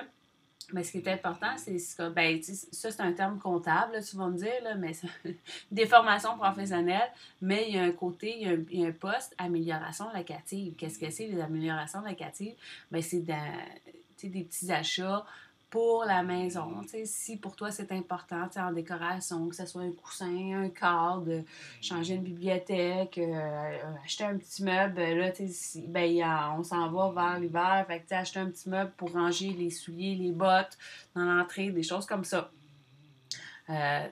mais 0.72 0.82
ce 0.82 0.92
qui 0.92 0.98
est 0.98 1.08
important, 1.08 1.56
c'est 1.56 1.76
que, 1.76 2.08
ben, 2.08 2.42
ça, 2.42 2.90
c'est 2.90 3.00
un 3.00 3.12
terme 3.12 3.38
comptable, 3.38 4.02
tu 4.02 4.16
vas 4.16 4.28
me 4.28 4.36
dire, 4.36 4.62
là, 4.62 4.74
mais 4.74 4.92
des 5.70 5.86
formations 5.86 6.36
professionnelles, 6.36 7.10
mais 7.42 7.66
il 7.68 7.74
y 7.74 7.78
a 7.78 7.82
un 7.82 7.92
côté, 7.92 8.34
il 8.40 8.78
y 8.78 8.84
a 8.84 8.88
un, 8.88 8.92
poste 8.92 9.34
amélioration 9.38 10.06
locative. 10.14 10.74
Qu'est-ce 10.76 10.98
que 10.98 11.10
c'est, 11.10 11.26
les 11.26 11.40
améliorations 11.40 12.00
locatives? 12.00 12.54
Ben, 12.90 13.02
c'est 13.02 13.20
des 13.20 14.44
petits 14.44 14.72
achats 14.72 15.24
pour 15.70 16.04
la 16.04 16.22
maison. 16.22 16.82
Si 17.04 17.36
pour 17.36 17.56
toi 17.56 17.70
c'est 17.70 17.90
important 17.92 18.48
en 18.56 18.72
décoration, 18.72 19.48
que 19.48 19.56
ce 19.56 19.66
soit 19.66 19.82
un 19.82 19.90
coussin, 19.90 20.62
un 20.64 20.68
cadre, 20.68 21.42
changer 21.80 22.14
une 22.14 22.22
bibliothèque, 22.22 23.18
euh, 23.18 23.78
acheter 24.04 24.24
un 24.24 24.36
petit 24.36 24.62
meuble, 24.62 25.00
là, 25.00 25.32
ben, 25.88 26.54
on 26.58 26.62
s'en 26.62 26.90
va 26.90 27.10
vers 27.10 27.40
l'hiver, 27.40 27.84
fait 27.86 28.00
que 28.00 28.14
acheter 28.14 28.40
un 28.40 28.50
petit 28.50 28.68
meuble 28.68 28.92
pour 28.96 29.12
ranger 29.12 29.50
les 29.50 29.70
souliers, 29.70 30.14
les 30.14 30.32
bottes 30.32 30.78
dans 31.14 31.24
l'entrée, 31.24 31.70
des 31.70 31.82
choses 31.82 32.06
comme 32.06 32.24
ça. 32.24 32.50
Euh, 33.70 34.06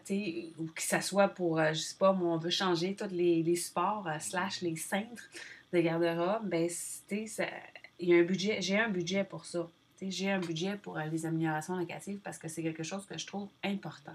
ou 0.59 0.66
que 0.66 0.82
ce 0.82 1.00
soit 1.00 1.28
pour, 1.28 1.59
euh, 1.59 1.75
je 1.75 1.80
sais 1.80 1.97
pas, 1.99 2.12
moi, 2.12 2.35
on 2.35 2.38
veut 2.38 2.50
changer 2.50 2.97
tous 2.97 3.11
les, 3.11 3.42
les 3.42 3.56
supports 3.56 4.09
slash 4.18 4.62
les 4.62 4.76
cintres 4.76 5.28
de 5.73 5.80
garde-robe, 5.80 6.49
ben, 6.49 6.68
il 7.11 8.09
y 8.09 8.14
a 8.14 8.16
un 8.16 8.23
budget, 8.23 8.61
j'ai 8.61 8.78
un 8.78 8.88
budget 8.88 9.25
pour 9.25 9.44
ça 9.44 9.68
j'ai 10.11 10.30
un 10.30 10.38
budget 10.38 10.76
pour 10.76 10.99
euh, 10.99 11.04
les 11.04 11.26
améliorations 11.26 11.76
locatives 11.76 12.18
parce 12.23 12.38
que 12.38 12.49
c'est 12.49 12.62
quelque 12.62 12.82
chose 12.82 13.06
que 13.06 13.18
je 13.18 13.26
trouve 13.26 13.49
important. 13.64 14.14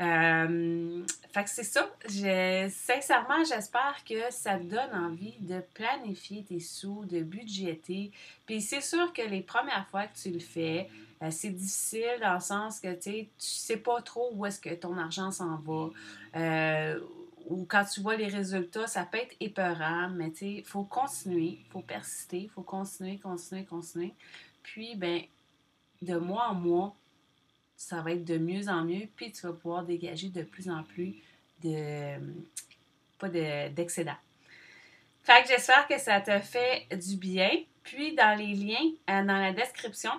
Euh, 0.00 1.04
fait 1.32 1.44
que 1.44 1.50
c'est 1.50 1.62
ça. 1.62 1.88
Sincèrement, 2.08 3.44
j'espère 3.44 4.02
que 4.08 4.30
ça 4.30 4.58
te 4.58 4.64
donne 4.64 4.92
envie 4.92 5.36
de 5.40 5.62
planifier 5.72 6.42
tes 6.42 6.58
sous, 6.58 7.04
de 7.04 7.20
budgéter. 7.20 8.10
Puis 8.44 8.60
c'est 8.60 8.80
sûr 8.80 9.12
que 9.12 9.22
les 9.22 9.40
premières 9.42 9.86
fois 9.88 10.06
que 10.06 10.18
tu 10.18 10.30
le 10.30 10.40
fais, 10.40 10.88
euh, 11.22 11.30
c'est 11.30 11.50
difficile 11.50 12.18
dans 12.20 12.34
le 12.34 12.40
sens 12.40 12.80
que 12.80 12.92
tu 12.94 13.28
sais 13.38 13.76
pas 13.76 14.02
trop 14.02 14.30
où 14.34 14.46
est-ce 14.46 14.60
que 14.60 14.74
ton 14.74 14.98
argent 14.98 15.30
s'en 15.30 15.56
va. 15.58 15.90
Ou 17.46 17.66
quand 17.66 17.84
tu 17.84 18.00
vois 18.00 18.16
les 18.16 18.28
résultats, 18.28 18.86
ça 18.86 19.04
peut 19.04 19.18
être 19.18 19.36
épeurant, 19.38 20.08
mais 20.08 20.30
tu 20.30 20.38
sais, 20.38 20.52
il 20.52 20.64
faut 20.64 20.84
continuer, 20.84 21.58
il 21.60 21.66
faut 21.70 21.82
persister, 21.82 22.38
il 22.38 22.48
faut 22.48 22.62
continuer, 22.62 23.18
continuer, 23.18 23.64
continuer. 23.64 24.14
Puis, 24.64 24.96
ben, 24.96 25.22
de 26.02 26.16
mois 26.16 26.48
en 26.48 26.54
mois, 26.54 26.96
ça 27.76 28.02
va 28.02 28.12
être 28.12 28.24
de 28.24 28.38
mieux 28.38 28.68
en 28.68 28.84
mieux, 28.84 29.06
puis 29.14 29.30
tu 29.30 29.46
vas 29.46 29.52
pouvoir 29.52 29.84
dégager 29.84 30.28
de 30.28 30.42
plus 30.42 30.68
en 30.68 30.82
plus 30.82 31.14
de 31.62 32.16
pas 33.18 33.28
d'excédent. 33.28 34.16
fait 35.22 35.42
que 35.42 35.48
j'espère 35.48 35.86
que 35.86 35.98
ça 35.98 36.20
te 36.20 36.38
fait 36.40 36.88
du 36.96 37.16
bien. 37.16 37.50
Puis 37.84 38.14
dans 38.14 38.36
les 38.36 38.54
liens, 38.54 38.90
euh, 39.10 39.22
dans 39.24 39.36
la 39.36 39.52
description, 39.52 40.10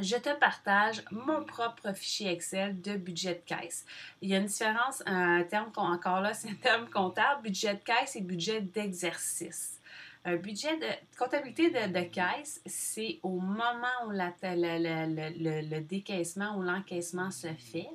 je 0.00 0.16
te 0.16 0.32
partage 0.38 1.02
mon 1.10 1.44
propre 1.44 1.92
fichier 1.92 2.32
Excel 2.32 2.80
de 2.80 2.96
budget 2.96 3.34
de 3.34 3.54
caisse. 3.54 3.84
Il 4.22 4.28
y 4.28 4.34
a 4.34 4.38
une 4.38 4.46
différence, 4.46 5.02
un 5.06 5.42
terme 5.44 5.70
encore 5.76 6.20
là, 6.20 6.34
c'est 6.34 6.50
un 6.50 6.54
terme 6.54 6.88
comptable, 6.88 7.42
budget 7.42 7.74
de 7.74 7.80
caisse 7.80 8.16
et 8.16 8.20
budget 8.20 8.60
d'exercice. 8.60 9.80
Un 10.26 10.36
budget 10.36 10.76
de 10.78 10.86
comptabilité 11.18 11.70
de, 11.70 12.02
caisse, 12.04 12.62
c'est 12.64 13.18
au 13.22 13.38
moment 13.40 13.86
où 14.06 14.10
la, 14.10 14.32
le, 14.42 15.80
décaissement 15.80 16.56
ou 16.56 16.62
l'encaissement 16.62 17.30
se 17.30 17.52
fait. 17.54 17.90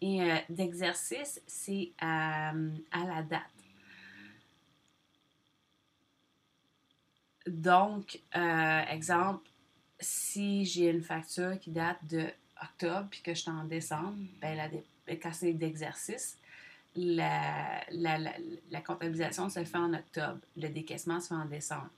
Et 0.00 0.22
euh, 0.22 0.36
d'exercice, 0.48 1.40
c'est 1.46 1.92
à, 2.00 2.50
à 2.50 3.04
la 3.04 3.22
date. 3.22 3.42
Donc, 7.48 8.20
euh, 8.36 8.82
exemple, 8.90 9.48
si 10.00 10.64
j'ai 10.64 10.90
une 10.90 11.02
facture 11.02 11.58
qui 11.58 11.70
date 11.70 11.98
de 12.04 12.26
octobre 12.62 13.08
puis 13.10 13.22
que 13.22 13.34
je 13.34 13.40
suis 13.40 13.50
en 13.50 13.64
décembre, 13.64 14.16
ben 14.40 14.56
la, 14.56 14.68
quand 15.16 15.32
c'est 15.32 15.52
d'exercice, 15.52 16.38
la, 16.98 17.84
la, 18.70 18.80
comptabilisation 18.80 19.48
se 19.48 19.64
fait 19.64 19.78
en 19.78 19.94
octobre, 19.94 20.40
le 20.56 20.68
décaissement 20.68 21.20
se 21.20 21.28
fait 21.28 21.34
en 21.34 21.44
décembre. 21.44 21.90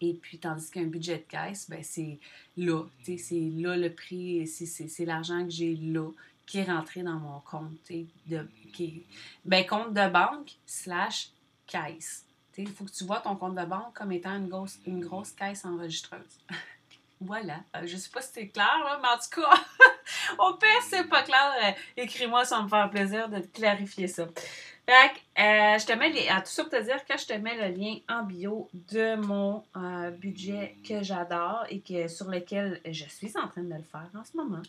Et 0.00 0.14
puis, 0.14 0.38
tandis 0.38 0.70
qu'un 0.70 0.84
budget 0.84 1.18
de 1.18 1.22
caisse, 1.22 1.68
ben, 1.70 1.82
c'est 1.82 2.18
là. 2.56 2.84
C'est 3.04 3.40
là 3.54 3.76
le 3.76 3.92
prix, 3.92 4.46
c'est 4.46 5.04
l'argent 5.04 5.44
que 5.44 5.50
j'ai 5.50 5.74
là 5.76 6.10
qui 6.46 6.58
est 6.58 6.64
rentré 6.64 7.02
dans 7.02 7.18
mon 7.18 7.40
compte. 7.40 7.72
De, 8.26 8.48
ben, 9.44 9.66
compte 9.66 9.92
de 9.92 10.08
banque 10.08 10.52
slash 10.64 11.30
caisse. 11.66 12.24
Il 12.58 12.68
faut 12.68 12.84
que 12.84 12.92
tu 12.92 13.04
vois 13.04 13.20
ton 13.20 13.36
compte 13.36 13.54
de 13.54 13.64
banque 13.64 13.92
comme 13.94 14.12
étant 14.12 14.34
une 14.34 14.48
grosse, 14.48 14.78
une 14.86 15.00
grosse 15.00 15.32
caisse 15.32 15.64
enregistreuse. 15.64 16.40
voilà. 17.20 17.60
Euh, 17.74 17.86
je 17.86 17.94
ne 17.94 18.00
sais 18.00 18.10
pas 18.10 18.22
si 18.22 18.30
c'est 18.32 18.48
clair, 18.48 18.98
mais 19.02 19.08
en 19.08 19.18
tout 19.18 19.40
cas, 19.40 19.54
au 20.48 20.54
pire, 20.54 20.82
c'est 20.82 21.08
pas 21.08 21.22
clair, 21.22 21.52
euh, 21.64 21.70
écris-moi, 21.96 22.44
ça 22.44 22.56
va 22.56 22.62
me 22.62 22.68
faire 22.68 22.90
plaisir 22.90 23.28
de 23.28 23.40
clarifier 23.40 24.08
ça. 24.08 24.26
Fait 24.86 25.10
euh, 25.42 25.78
je 25.78 25.86
te 25.86 25.92
mets 25.94 26.10
les, 26.10 26.28
à 26.28 26.40
tout 26.40 26.50
ça 26.50 26.62
pour 26.62 26.70
te 26.70 26.82
dire 26.82 27.04
que 27.04 27.18
je 27.18 27.26
te 27.26 27.32
mets 27.34 27.56
le 27.56 27.76
lien 27.76 27.96
en 28.08 28.22
bio 28.22 28.68
de 28.72 29.16
mon 29.16 29.64
budget 30.20 30.76
que 30.86 31.02
j'adore 31.02 31.64
et 31.70 31.80
que, 31.80 32.06
sur 32.06 32.28
lequel 32.30 32.80
je 32.86 33.04
suis 33.04 33.36
en 33.36 33.48
train 33.48 33.62
de 33.62 33.74
le 33.74 33.82
faire 33.82 34.08
en 34.14 34.24
ce 34.24 34.36
moment. 34.36 34.62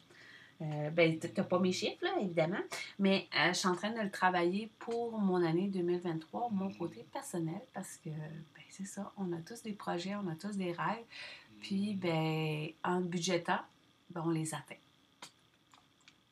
Euh, 0.61 0.89
ben, 0.89 1.19
tu 1.19 1.27
n'as 1.37 1.43
pas 1.43 1.59
mes 1.59 1.71
chiffres, 1.71 2.03
là, 2.03 2.15
évidemment, 2.19 2.57
mais 2.97 3.27
je 3.49 3.53
suis 3.53 3.67
en 3.67 3.75
train 3.75 3.91
de 3.91 4.01
le 4.01 4.09
travailler 4.09 4.71
pour 4.79 5.19
mon 5.19 5.43
année 5.43 5.67
2023, 5.67 6.49
mon 6.51 6.73
côté 6.73 7.05
personnel, 7.13 7.61
parce 7.73 7.97
que, 7.97 8.09
ben, 8.09 8.63
c'est 8.69 8.85
ça, 8.85 9.11
on 9.17 9.31
a 9.33 9.37
tous 9.37 9.61
des 9.61 9.73
projets, 9.73 10.15
on 10.15 10.27
a 10.27 10.35
tous 10.35 10.57
des 10.57 10.71
rêves. 10.71 11.05
Puis, 11.61 11.93
ben, 11.93 12.69
en 12.83 13.01
budgétant, 13.01 13.59
ben, 14.09 14.23
on 14.25 14.29
les 14.31 14.53
atteint. 14.55 14.75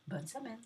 Bonne 0.07 0.27
semaine! 0.27 0.61